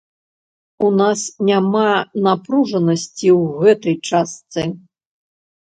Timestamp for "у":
0.87-0.89